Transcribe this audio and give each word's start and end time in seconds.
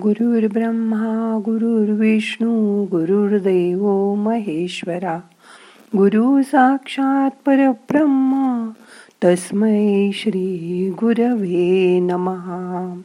गुरुर्ब्रह्मा 0.00 1.38
गुरुर्विष्णू 1.44 2.84
गुरुर्देव 2.84 4.14
महेश्वरा. 4.14 5.20
गुरु 5.96 6.42
साक्षात 6.42 7.30
परब्रह्म 7.46 8.70
तस्मै 9.24 10.10
श्री 10.14 10.90
गुरवे 10.90 11.98
नमहा 12.00 13.00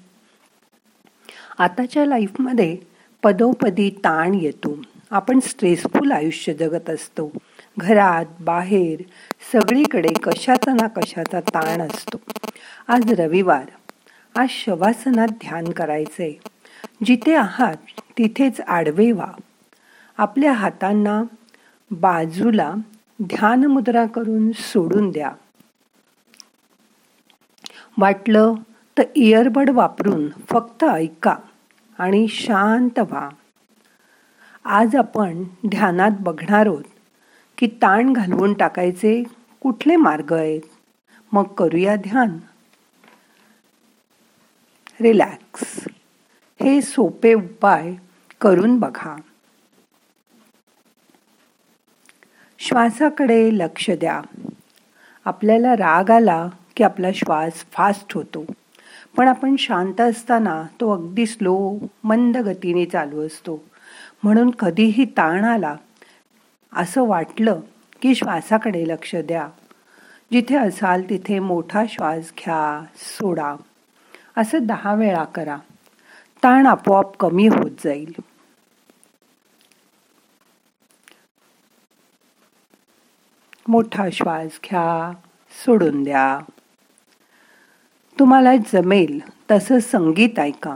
आताच्या 1.57 2.05
लाईफमध्ये 2.05 2.77
पदोपदी 3.23 3.89
ताण 3.89 4.33
येतो. 4.33 4.77
आपण 5.11 5.39
स्ट्रेसफुल 5.39 6.11
आयुष्य 6.11 6.53
जगत 6.53 6.89
असतो. 6.89 7.31
घरात 7.77 8.25
बाहेर 8.39 9.01
सगळीकडे 9.53 10.13
कशाचा 10.23 10.73
ना 10.73 10.87
कशाचा 10.87 11.39
ताण 11.39 11.81
असतो. 11.81 12.17
आज 12.87 13.13
रविवार. 13.13 13.65
आज 14.39 14.47
शवासनात 14.49 15.27
ध्यान 15.27 15.65
करायचंय. 15.65 16.31
जिथे 17.05 17.35
आहात 17.35 17.75
तिथेच 18.17 18.61
आडवे 18.61 19.11
व्हा. 19.11 19.31
आपल्या 20.17 20.53
हातांना 20.53 21.23
बाजूला 21.91 22.73
ध्यान 23.23 23.65
मुद्रा 23.65 24.05
करून 24.05 24.51
सोडून 24.51 25.11
द्या. 25.11 25.31
वाटलं 27.97 28.53
तर 28.97 29.03
इयरबड 29.15 29.69
वापरून 29.69 30.29
फक्त 30.29 30.83
ऐका 30.83 31.35
आणि 31.97 32.27
शांत 32.27 32.99
व्हा. 32.99 33.29
आज 34.65 34.95
आपण 34.95 35.43
ध्यानात 35.67 36.11
बघणार 36.19 36.65
आहोत 36.65 36.83
की 37.57 37.67
ताण 37.67 38.13
घालवून 38.13 38.53
टाकायचे 38.53 39.23
कुठले 39.59 39.95
मार्ग 39.95 40.33
आहेत. 40.33 40.61
मग 41.31 41.43
करूया 41.43 41.95
ध्यान. 41.95 42.37
रिलॅक्स 45.01 45.87
हे 46.61 46.81
सोपे 46.81 47.33
उपाय 47.33 47.93
करून 48.41 48.79
बघा. 48.79 49.15
श्वासाकडे 52.59 53.49
लक्ष 53.53 53.89
द्या. 53.89 54.21
आपल्याला 55.25 55.73
राग 55.73 56.09
आला 56.09 56.49
की 56.75 56.83
आपला 56.83 57.07
श्वास 57.11 57.53
फास्ट 57.71 58.13
होतो. 58.13 58.45
पण 59.17 59.27
आपण 59.27 59.55
शांत 59.55 60.01
असताना 60.01 60.63
तो 60.63 60.91
अगदी 60.91 61.25
स्लो 61.25 61.77
मंद 62.03 62.37
गतीने 62.37 62.85
चालू 62.85 63.25
असतो. 63.25 63.63
म्हणून 64.23 64.49
कधीही 64.49 65.05
ताण 65.05 65.43
आला 65.43 65.75
असं 66.75 67.07
वाटलं 67.07 67.59
की 68.01 68.15
श्वासाकडे 68.15 68.87
लक्ष 68.87 69.15
द्या. 69.15 69.47
जिथे 70.31 70.55
असाल 70.55 71.03
तिथे 71.09 71.39
मोठा 71.39 71.83
श्वास 71.89 72.31
घ्या 72.39 72.85
सोडा. 72.95 73.55
असं 74.37 74.57
दहा 74.61 74.93
वेळा 74.93 75.23
करा. 75.23 75.57
ताण 76.43 76.65
आपोआप 76.65 77.17
कमी 77.17 77.47
होत 77.47 77.71
जाईल. 77.85 78.13
मोठा 83.67 84.09
श्वास 84.13 84.59
घ्या 84.65 85.13
सोडून 85.65 86.03
द्या. 86.03 86.39
तुम्हाला 88.19 88.55
जमेल 88.55 89.19
तसं 89.51 89.79
संगीत 89.79 90.39
ऐका. 90.39 90.75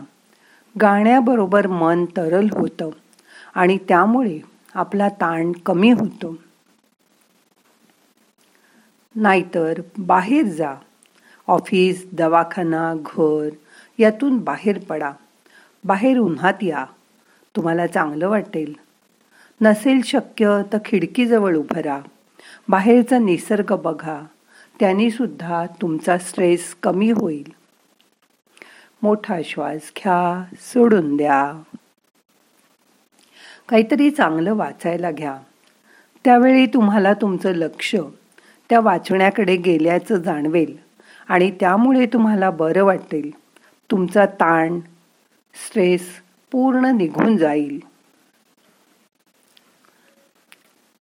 गाण्याबरोबर 0.82 1.68
मन 1.68 2.06
तरल 2.06 2.48
होतं 2.52 2.90
आणि 3.56 3.78
त्यामुळे 3.78 4.40
आपला 4.74 5.10
ताण 5.10 5.52
कमी 5.52 5.92
होतो. 5.92 6.36
नाहीतर 9.16 9.82
बाहेर 9.98 10.46
जा. 10.46 10.76
ऑफिस 11.48 12.06
दवाखाना 12.14 12.94
घर 13.16 13.50
यातून 14.00 14.38
बाहेर 14.38 14.80
पडा. 14.80 15.12
बाहेर 15.84 16.18
उन्हात 16.18 16.54
या. 16.62 16.86
तुम्हाला 17.56 17.88
चांगलं 17.88 18.30
वाटेल. 18.30 18.74
नसेल 19.62 20.02
शक्य 20.02 20.62
तर 20.74 20.78
खिडकीजवळ 20.86 21.56
उभं 21.56 21.82
राहा. 21.82 22.02
बाहेरचा 22.70 23.18
निसर्ग 23.18 23.76
बघा. 23.76 24.22
त्यांनी 24.80 25.12
सुद्धा 25.12 25.66
तुमचा 25.82 26.18
स्ट्रेस 26.18 26.76
कमी 26.84 27.12
होईल. 27.12 27.52
मोठा 29.02 29.40
श्वास 29.46 29.92
घ्या. 29.98 30.44
सोडून 30.60 31.18
द्या. 31.18 31.62
काहीतरी 33.70 34.12
चांगलं 34.12 34.54
वाचायला 34.54 35.12
घ्या. 35.12 35.38
त्यावेळी 36.24 36.66
तुम्हाला 36.66 37.14
तुमचं 37.14 37.52
लक्ष 37.52 37.96
त्या 38.70 38.80
वाचण्याकडे 38.80 39.56
गेल्याचं 39.56 40.16
जाणवेल 40.16 40.78
आणि 41.28 41.52
त्यामुळे 41.60 42.06
तुम्हाला 42.06 42.50
बरं 42.50 42.84
वाटेल. 42.84 43.32
तुमचा 43.92 44.26
ताण 44.26 44.80
स्ट्रेस 45.56 46.22
पूर्ण 46.52 46.86
निघून 46.86 47.38
जाईल. 47.38 47.80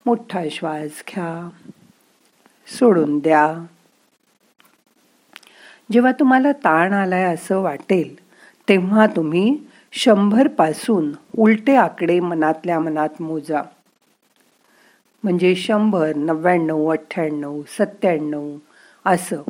मोठा 0.06 0.42
श्वास 0.50 1.02
घ्या. 1.08 1.50
सोडून 2.66 3.18
द्या. 3.18 3.66
जेव्हा 5.92 6.12
तुम्हाला 6.12 6.52
ताण 6.52 6.92
आलाय 6.92 7.34
असं 7.34 7.60
वाटेल 7.60 8.24
तेव्हा 8.68 9.06
तुम्ही 9.06 9.58
शंभरपासून 9.92 11.12
उलटे 11.38 11.76
आकडे 11.76 12.20
मनातल्या 12.20 12.80
मनात 12.80 13.22
मोजा. 13.22 13.62
म्हणजे 15.22 15.54
शंभर 15.54 16.16
नव्याण्णव 16.16 16.92
अठ्ठ्याण्णव 16.92 17.62
सत्त्याण्णव 17.68 18.56
असं 19.06 19.42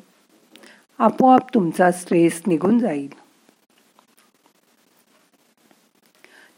आपोआप 0.99 1.55
तुमचा 1.55 1.91
स्ट्रेस 1.91 2.43
निघून 2.47 2.79
जाईल. 2.79 3.30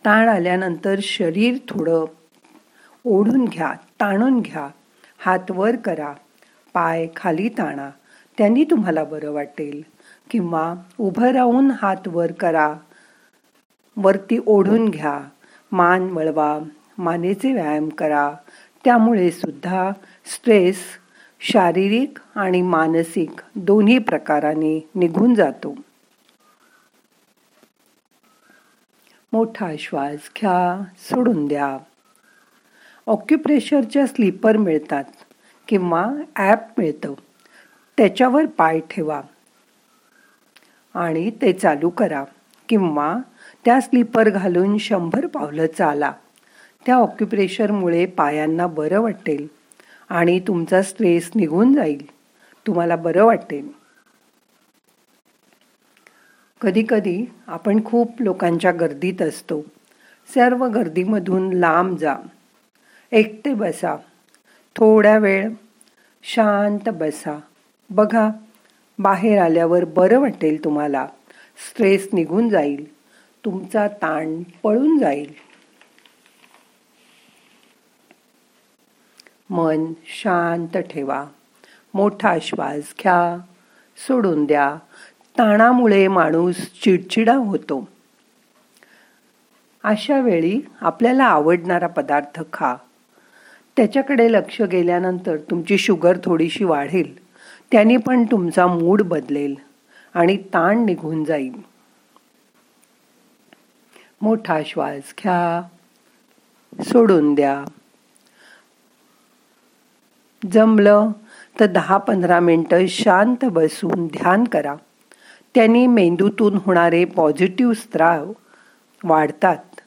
ताण 0.04 0.28
आल्यानंतर 0.28 0.98
शरीर 1.02 1.56
थोडं 1.68 2.04
ओढून 3.04 3.44
घ्या 3.44 3.72
ताणून 4.00 4.40
घ्या 4.40 4.68
हात 5.18 5.50
वर 5.50 5.76
करा 5.76 6.12
पाय 6.74 7.06
खाली 7.16 7.48
ताणा. 7.48 7.90
त्यांनी 8.38 8.64
तुम्हाला 8.64 9.04
बरं 9.04 9.30
वाटेल. 9.30 9.82
किंवा 10.30 10.74
उभं 10.98 11.28
राहून 11.28 11.70
हात 11.70 12.08
वर 12.08 12.32
करा. 12.32 12.74
वरती 13.96 14.38
ओढून 14.46 14.88
घ्या. 14.88 15.20
मान 15.72 16.02
वळवा. 16.02 16.58
मानेचे 16.98 17.52
व्यायाम 17.52 17.88
करा. 17.88 18.34
त्यामुळे 18.84 19.30
सुद्धा 19.30 19.90
स्ट्रेस 20.26 20.78
शारीरिक 21.40 22.18
आणि 22.36 22.62
मानसिक 22.62 23.30
दोन्ही 23.54 23.98
प्रकाराने 23.98 24.88
निघून 24.94 25.34
जातो. 25.34 25.74
मोठा 29.32 29.70
श्वास 29.78 30.30
घ्या 30.40 30.84
सोडून 30.98 31.46
द्या. 31.46 31.78
ऑक्युप्रेशरच्या 33.06 34.06
स्लीपर 34.06 34.56
मिळतात 34.56 35.04
किंवा 35.68 36.06
ॲप 36.36 36.58
मिळतं. 36.78 37.14
त्याच्यावर 37.96 38.46
पाय 38.46 38.80
ठेवा 38.90 39.20
आणि 40.94 41.30
ते 41.30 41.52
चालू 41.52 41.88
करा 41.88 42.24
किंवा 42.68 43.16
त्या 43.64 43.80
स्लीपर 43.80 44.28
घालून 44.28 44.78
शंभर 44.78 45.26
पावलं 45.26 45.66
चाला. 45.78 46.12
त्या 46.86 46.94
ऑक्युप्रेशरमुळे 46.94 48.06
पायांना 48.06 48.66
बरं 48.66 49.00
वाटेल 49.00 49.46
आणि 50.08 50.40
तुमचा 50.40 50.82
स्ट्रेस 50.82 51.30
निघून 51.34 51.74
जाईल. 51.74 52.06
तुम्हाला 52.66 52.96
बरं 52.96 53.24
वाटेल. 53.24 53.81
कधीकधी 56.62 57.30
आपण 57.46 57.84
खूप 57.84 58.22
लोकांच्या 58.22 58.72
गर्दीत 58.72 59.22
असतो. 59.22 59.60
सर्व 60.34 60.66
गर्दीमधून 60.66 61.52
लांब 61.52 61.96
जा. 61.96 62.16
एकटे 63.12 63.54
बसा. 63.54 63.96
थोड्या 64.76 65.18
वेळ 65.18 65.50
शांत 66.22 66.88
बसा. 66.88 67.40
बघा 67.90 68.28
बाहेर 68.98 69.42
आल्यावर 69.42 69.84
बरं 69.84 70.20
वाटेल 70.20 70.64
तुम्हाला. 70.64 71.06
स्ट्रेस 71.68 72.08
निघून 72.12 72.48
जाईल. 72.48 72.92
तुमचा 73.44 73.88
ताण 73.88 74.42
पळून 74.62 74.98
जाईल. 74.98 75.32
मन 79.50 79.92
शांत 80.04 80.76
ठेवा. 80.76 81.26
मोठा 81.94 82.36
श्वास 82.42 82.94
घ्या. 83.00 83.38
सोडून 84.06 84.44
द्या. 84.44 84.76
ताणामुळे 85.38 86.08
माणूस 86.08 86.56
चिडचिडा 86.56 87.34
होतो. 87.34 87.88
अशा 89.84 90.20
वेळी 90.20 90.60
आपल्याला 90.80 91.24
आवडणारा 91.24 91.86
पदार्थ 91.86 92.42
खा. 92.52 92.74
त्याच्याकडे 93.76 94.32
लक्ष 94.32 94.62
गेल्यानंतर 94.62 95.36
तुमची 95.36 95.78
शुगर 95.78 96.16
थोडीशी 96.24 96.64
वाढेल. 96.64 97.24
त्याने 97.72 97.96
पण 97.96 98.24
तुमचा 98.24 98.66
मूड 98.66 99.02
बदलेल 99.02 99.54
आणि 100.14 100.36
ताण 100.36 100.84
निघून 100.84 101.24
जाईल. 101.24 101.62
मोठा 104.22 104.60
श्वास 104.66 105.14
घ्या. 105.22 105.68
सोडून 106.82 107.34
द्या. 107.34 107.64
जमलं 110.52 111.10
तर 111.60 111.66
दहा 111.66 111.96
पंधरा 111.96 112.40
मिनटं 112.40 112.86
शांत 112.86 113.44
बसून 113.44 114.06
ध्यान 114.06 114.44
करा. 114.44 114.74
त्यांनी 115.54 115.86
मेंदूतून 115.86 116.58
होणारे 116.66 117.04
पॉझिटिव्ह 117.04 117.74
स्त्राव 117.74 118.32
वाढतात. 119.04 119.80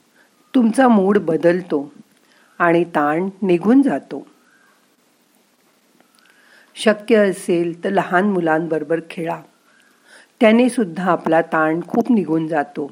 तुमचा 0.55 0.87
मूड 0.87 1.17
बदलतो 1.17 1.93
आणि 2.59 2.83
ताण 2.83 3.29
निघून 3.41 3.81
जातो. 3.81 4.27
शक्य 6.75 7.15
असेल 7.15 7.83
तर 7.83 7.89
लहान 7.89 8.31
मुलांबरोबर 8.31 8.99
खेळा. 9.09 9.41
त्याने 10.39 10.69
सुद्धा 10.69 11.11
आपला 11.11 11.41
ताण 11.41 11.79
खूप 11.87 12.11
निघून 12.11 12.47
जातो. 12.47 12.91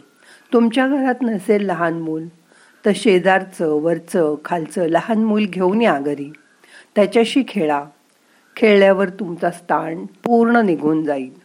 तुमच्या 0.53 0.87
घरात 0.87 1.15
नसेल 1.21 1.65
लहान 1.65 1.99
मूल 1.99 2.27
तर 2.85 2.91
शेजारचं 2.95 3.67
वरचं 3.67 4.35
खालचं 4.45 4.85
लहान 4.85 5.23
मूल 5.23 5.45
घेऊन 5.45 5.81
या 5.81 5.99
घरी. 5.99 6.31
त्याच्याशी 6.95 7.43
खेळा. 7.47 7.83
खेळल्यावर 8.55 9.09
तुमचा 9.09 9.49
ताण 9.49 10.05
पूर्ण 10.05 10.55
निघून 10.55 11.03
जाईल. 11.03 11.42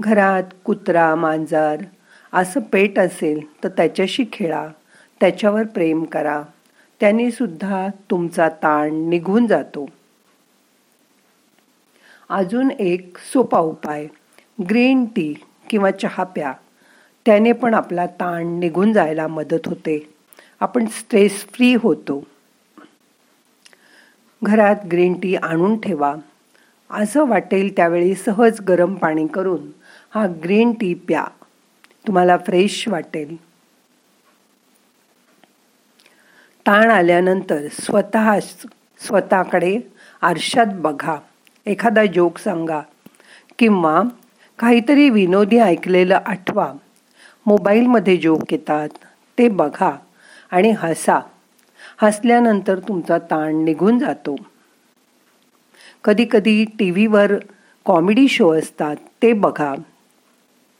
घरात 0.00 0.42
कुत्रा 0.64 1.14
मांजर 1.14 1.76
असं 2.32 2.60
पेट 2.60 2.98
असेल 2.98 3.64
तर 3.64 3.68
त्याच्याशी 3.68 4.24
खेळा 4.32 4.68
त्याच्यावर 5.20 5.66
प्रेम 5.66 6.04
करा. 6.04 6.42
त्याने 7.00 7.30
सुद्धा 7.30 7.88
तुमचा 8.10 8.48
ताण 8.48 9.08
निघून 9.08 9.46
जातो. 9.46 9.86
अजून 12.28 12.70
एक 12.70 13.18
सोपा 13.32 13.58
उपाय 13.58 14.06
ग्रीन 14.70 15.04
टी 15.04 15.34
किंवा 15.70 15.90
चहा 15.90 16.24
प्या. 16.24 16.52
त्याने 17.26 17.52
पण 17.52 17.74
आपला 17.74 18.06
ताण 18.06 18.46
निघून 18.46 18.92
जायला 18.92 19.28
मदत 19.28 19.66
होते. 19.66 20.14
आपण 20.60 20.86
स्ट्रेस 20.86 21.46
फ्री 21.52 21.74
होतो. 21.74 22.26
घरात 24.42 24.76
ग्रीन 24.92 25.20
टी 25.20 25.36
आणून 25.36 25.80
ठेवा. 25.80 26.14
असं 26.90 27.24
वाटेल 27.28 27.76
त्यावेळी 27.76 28.14
सहज 28.14 28.60
गरम 28.60 28.94
पाणी 28.94 29.26
करून 29.26 29.83
हा 30.14 30.26
ग्रीन 30.26 30.72
टी 30.72 30.94
प्या. 30.94 31.24
तुम्हाला 32.06 32.36
फ्रेश 32.36 32.88
वाटेल. 32.88 33.36
ताण 36.66 36.90
आल्यानंतर 36.90 37.68
स्वत 37.72 38.16
स्वतःकडे 39.00 39.78
आरशात 40.22 40.66
बघा. 40.74 41.16
एखादा 41.66 42.06
जोक 42.06 42.38
सांगा. 42.38 42.80
किंवा 43.58 44.02
काहीतरी 44.58 45.10
विनोदी 45.10 45.58
ऐकलेलं 45.58 46.18
आठवा. 46.26 46.72
मोबाईलमध्ये 47.46 48.16
जोक 48.16 48.52
येतात. 48.52 48.88
ते 49.38 49.48
बघा 49.48 49.96
आणि 50.50 50.70
हसा. 50.70 51.20
हसल्यानंतर 52.02 52.78
तुमचा 52.78 53.18
ताण 53.18 53.64
निघून 53.64 53.98
जातो. 53.98 54.36
कधीकधी 56.04 56.64
टी 56.64 56.90
व्हीवर 56.90 57.32
कॉमेडी 57.84 58.28
शो 58.28 58.52
असतात. 58.54 58.96
ते 59.22 59.32
बघा. 59.32 59.74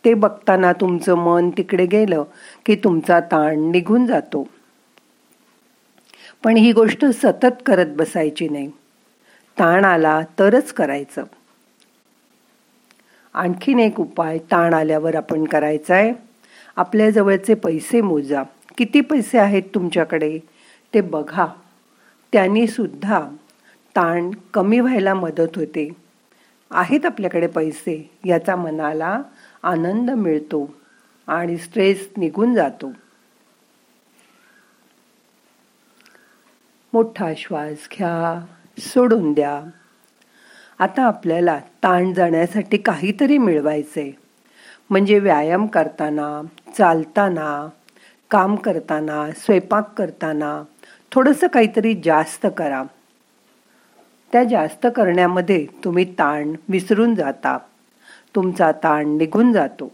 ते 0.05 0.15
बघताना 0.15 0.73
तुमचं 0.73 1.15
मन 1.15 1.51
तिकडे 1.51 1.87
गेलं 1.87 2.25
की 2.67 2.77
तुमचा 2.77 3.21
ताण 3.21 3.71
निघून 3.71 4.07
जातो. 4.07 4.49
पण 6.45 6.57
ही 6.57 6.73
गोष्ट 6.73 7.05
सतत 7.05 7.63
करत 7.67 7.87
बसायची 7.87 8.49
नाही. 8.49 8.69
ताण 9.59 9.85
आला 9.85 10.21
तरच 10.39 10.73
करायचं. 10.73 11.25
आणखीन 13.35 13.79
एक 13.79 14.01
उपाय 14.01 14.39
ताण 14.39 14.75
आल्यावर 14.75 15.15
आपण 15.15 15.45
करायचा 15.45 15.95
आहे 15.95 16.13
आपल्या 16.77 17.11
जवळचे 17.11 17.55
पैसे 17.55 18.01
मोजा. 18.01 18.43
किती 18.79 19.01
पैसे 19.01 19.39
आहेत 19.39 19.63
तुमच्याकडे? 19.75 20.39
ते 20.95 21.01
बघा. 21.01 21.47
त्यांनी 22.33 22.67
सुद्धा 22.67 23.21
ताण 23.97 24.31
कमी 24.55 24.81
व्हायला 24.81 25.15
मदत 25.15 25.57
होते. 25.57 25.93
आहेत 26.71 27.07
आपल्याकडे 27.07 27.47
पैसे? 27.47 28.11
याचा 28.25 28.57
मनाला 28.57 29.23
आनंद 29.65 30.11
मिळतो 30.11 30.75
आणि 31.27 31.57
स्ट्रेस 31.57 32.09
निघून 32.17 32.55
जातो. 32.55 32.93
मोठा 36.93 37.33
श्वास 37.37 37.89
घ्या 37.93 38.47
सोडून 38.79 39.33
द्या. 39.33 39.63
आता 40.79 41.03
आपल्याला 41.03 41.59
ताण 41.59 42.13
जाण्यासाठी 42.13 42.77
काहीतरी 42.77 43.39
मिळवायचे 43.39 44.19
म्हणजे 44.91 45.19
व्यायाम 45.19 45.67
करताना 45.67 46.43
चालताना 46.79 47.69
काम 48.31 48.57
करताना 48.57 49.31
स्वयंपाक 49.31 49.99
करताना 49.99 50.63
थोडंसं 51.13 51.47
काहीतरी 51.47 52.01
जास्त 52.05 52.47
करा. 52.57 52.83
त्या 54.33 54.45
जास्त 54.45 54.87
करण्यामध्ये 54.97 55.67
तुम्ही 55.85 56.13
ताण 56.13 56.53
विसरून 56.69 57.15
जाता. 57.15 57.59
तुमचा 58.35 58.73
ताण 58.73 59.17
निघून 59.17 59.53
जातो. 59.53 59.93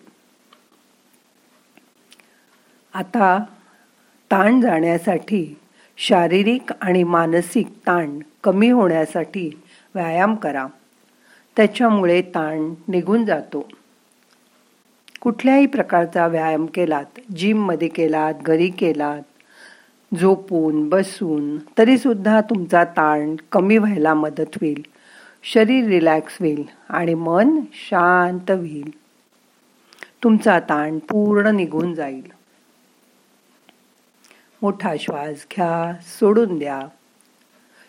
आता 2.94 3.38
ताण 4.30 4.60
जाण्यासाठी 4.60 5.58
शारीरिक 5.96 6.72
आणि 6.80 7.02
मानसिक 7.02 7.68
ताण 7.68 8.18
कमी 8.44 8.70
होण्यासाठी 8.70 9.62
व्यायाम 9.94 10.34
करा. 10.34 10.66
त्याच्यामुळे 11.56 12.22
ताण 12.22 12.74
निघून 12.88 13.24
जातो. 13.24 13.68
कुठल्याही 15.20 15.66
प्रकारचा 15.66 16.26
व्यायाम 16.26 16.66
केलात 16.66 17.32
जिममध्ये 17.36 17.88
केलात 17.88 18.34
घरी 18.34 18.68
केलात 18.68 19.22
झोपून 20.20 20.88
बसून 20.88 21.58
तरीसुद्धा 21.78 22.40
तुमचा 22.40 22.84
ताण 22.84 23.36
कमी 23.52 23.78
व्हायला 23.78 24.14
मदत 24.14 24.54
होईल. 24.54 24.82
शरीर 25.42 25.84
रिलॅक्स 25.84 26.36
होईल 26.40 26.64
आणि 26.88 27.14
मन 27.14 27.60
शांत 27.72 28.50
होईल. 28.50 28.90
तुमचा 30.24 30.60
ताण 30.60 30.98
पूर्ण 30.98 31.46
निघून 31.46 31.94
जाईल. 31.94 32.32
मोठा 34.62 34.94
श्वास 35.00 35.46
घ्या 35.56 36.02
सोडून 36.02 36.58
द्या. 36.58 36.80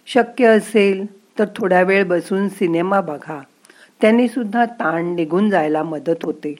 शक्य 0.05 0.45
असेल 0.45 1.05
तर 1.39 1.45
थोड्या 1.55 1.81
वेळ 1.81 2.03
बसून 2.03 2.49
सिनेमा 2.49 3.01
बघा. 3.01 3.41
त्यांनी 4.01 4.27
सुद्धा 4.27 4.65
ताण 4.65 5.15
निघून 5.15 5.49
जायला 5.49 5.83
मदत 5.83 6.23
होते. 6.23 6.55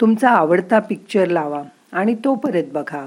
तुमचा 0.00 0.30
आवडता 0.30 0.78
पिक्चर 0.78 1.26
लावा 1.26 1.62
आणि 1.92 2.14
तो 2.14 2.34
परत 2.34 2.64
बघा. 2.72 3.04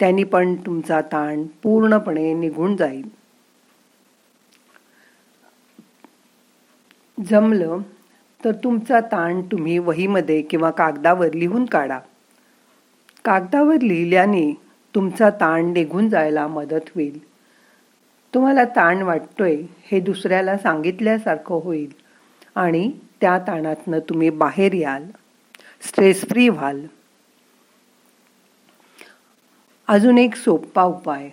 त्यांनी 0.00 0.24
पण 0.24 0.54
तुमचा 0.54 1.00
ताण 1.00 1.44
पूर्णपणे 1.62 2.34
निघून 2.34 2.76
जाईल. 2.76 3.25
जमलं 7.24 7.78
तर 8.44 8.52
तुमचा 8.52 9.00
ताण 9.00 9.40
तुम्ही 9.42 9.78
वहीमध्ये 9.78 10.42
किंवा 10.42 10.70
कागदावर 10.70 11.32
लिहून 11.32 11.64
काढा. 11.64 11.98
कागदावर 13.24 13.80
लिहिल्याने 13.80 14.60
तुमचा 14.94 15.30
ताण 15.30 15.72
निघून 15.72 16.08
जायला 16.08 16.46
मदत 16.46 16.90
होईल. 16.94 17.24
तुम्हाला 18.34 18.64
ताण 18.64 19.02
वाटतोय 19.02 19.62
हे 19.84 20.00
दुसऱ्याला 20.00 20.58
सांगितल्यासारखं 20.58 21.54
होईल 21.54 21.92
आणि 22.54 22.92
त्या 23.20 23.38
ताणातनं 23.38 23.98
तुम्ही 23.98 24.30
बाहेर 24.30 24.72
याल. 24.72 25.04
स्ट्रेस 25.82 26.20
फ्री 26.28 26.48
व्हाल. 26.48 26.86
अजून 29.88 30.18
एक 30.18 30.34
सोपा 30.34 30.82
उपाय. 30.82 31.30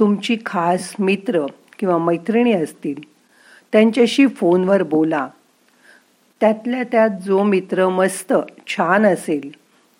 तुमची 0.00 0.36
खास 0.46 0.94
मित्र 0.98 1.46
किंवा 1.78 1.98
मैत्रिणी 1.98 2.52
असतील 2.52 3.09
त्यांच्याशी 3.72 4.26
फोनवर 4.26 4.82
बोला. 4.82 5.28
त्यातल्या 6.40 6.82
त्यात 6.82 7.10
जो 7.10 7.42
मित्र 7.42 7.88
मस्त 7.88 8.32
छान 8.66 9.06
असेल 9.06 9.50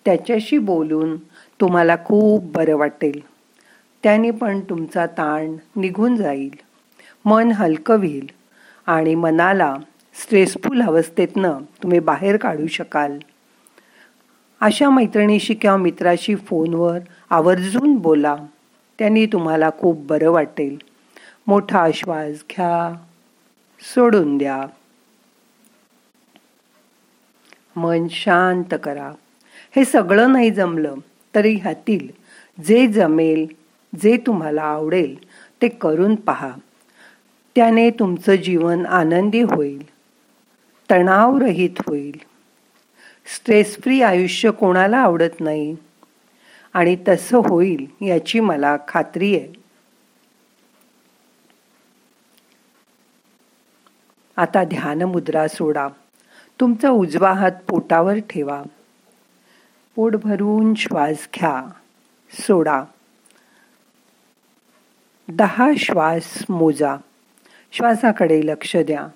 त्याच्याशी 0.05 0.57
बोलून 0.57 1.17
तुम्हाला 1.61 1.95
खूप 2.05 2.43
बरं 2.43 2.77
वाटेल. 2.77 3.21
त्याने 4.03 4.31
पण 4.31 4.59
तुमचा 4.59 5.05
ताण 5.05 5.55
निघून 5.75 6.15
जाईल. 6.15 6.49
मन 7.25 7.51
हलकं 7.51 7.97
होईल 7.97 8.29
आणि 8.85 9.15
मनाला 9.15 9.75
स्ट्रेसफुल 10.13 10.81
अवस्थेतनं 10.81 11.57
तुम्ही 11.83 11.99
बाहेर 11.99 12.37
काढू 12.37 12.67
शकाल. 12.67 13.19
अशा 14.61 14.89
मैत्रिणीशी 14.89 15.53
किंवा 15.53 15.77
मित्राशी 15.77 16.35
फोनवर 16.35 16.99
आवर्जून 17.29 17.95
बोला. 17.95 18.35
त्यांनी 18.99 19.25
तुम्हाला 19.25 19.69
खूप 19.79 19.97
बरं 19.97 20.31
वाटेल. 20.31 20.77
मोठा 21.47 21.79
आश्वास 21.79 22.29
घ्या. 22.29 23.03
सोडून 23.81 24.37
द्या. 24.37 24.65
मन 27.75 28.07
शांत 28.07 28.73
करा. 28.83 29.11
हे 29.75 29.85
सगळं 29.85 30.31
नाही 30.31 30.51
जमलं 30.51 30.95
तरी 31.35 31.55
ह्यातील 31.55 32.07
जे 32.63 32.87
जमेल 32.87 33.45
जे 34.03 34.17
तुम्हाला 34.17 34.61
आवडेल 34.61 35.15
ते 35.61 35.67
करून 35.67 36.15
पहा. 36.15 36.51
त्याने 37.55 37.89
तुमचं 37.89 38.35
जीवन 38.35 38.85
आनंदी 38.85 39.41
होईल 39.41 39.89
तणावरहित 40.91 41.81
होईल. 41.87 42.19
स्ट्रेस 43.35 43.77
फ्री 43.81 44.01
आयुष्य 44.01 44.51
कोणाला 44.51 44.97
आवडत 44.97 45.41
नाही? 45.41 45.75
आणि 46.73 46.97
तसं 47.07 47.37
होईल 47.37 47.85
याची 48.01 48.39
मला 48.39 48.77
खात्री 48.87 49.35
आहे. 49.35 49.60
आता 54.37 54.63
ध्यानमुद्रा 54.63 55.47
सोडा. 55.47 55.87
तुमचा 56.59 56.89
उजवा 56.89 57.33
हात 57.33 57.51
पोटावर 57.69 58.15
ठेवा. 58.15 58.63
पोट 59.95 60.15
भरून 60.15 60.73
श्वास 60.73 61.27
घ्या. 61.35 61.69
सोडा. 62.31 62.83
दहा 65.29 65.69
श्वास 65.77 66.43
मोजा. 66.49 66.95
श्वासाकडे 67.71 68.41
लक्ष 68.45 68.75
द्या. 68.75 69.07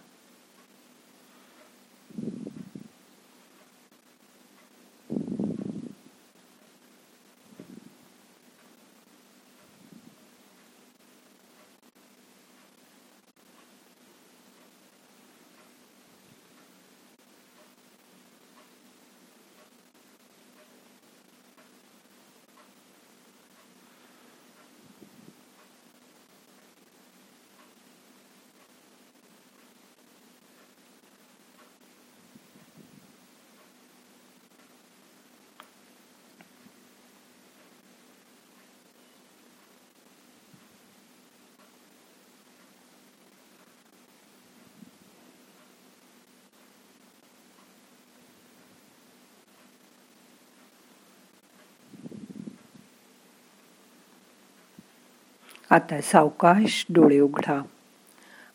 आता 55.69 56.01
सावकाश 56.01 56.86
डोळे 56.89 57.19
उघडा. 57.19 57.62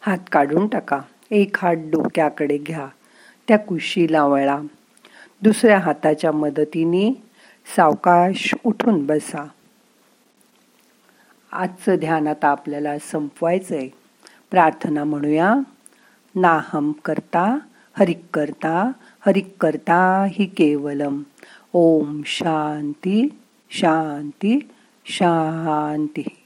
हात 0.01 0.19
काढून 0.33 0.67
टाका. 0.67 1.01
एक 1.31 1.57
हात 1.59 1.77
डोक्याकडे 1.77 2.59
घ्या. 2.59 2.89
त्या 3.49 3.59
कुशीला 3.59 4.25
वळा 4.25 4.59
दुसऱ्या 5.43 5.79
हाताच्या 5.79 6.33
मदतीने 6.33 7.23
सावकाश 7.77 8.55
उठून 8.65 9.07
बसा. 9.07 9.49
आजचं 11.53 11.95
ध्यान 11.95 12.27
आता 12.27 12.49
आपल्याला 12.49 12.99
संपवायचंय. 12.99 13.89
प्रार्थना 14.51 15.05
म्हणूया. 15.05 15.55
नाहम 16.35 16.93
करता 16.93 17.59
हरिक 17.99 18.21
करता 18.35 18.93
हरिक 19.27 19.55
करता 19.61 20.27
हि 20.31 20.47
केवलम. 20.47 21.23
ओम 21.73 22.23
शांती 22.27 23.39
शांती 23.71 24.69
शांती. 25.07 26.40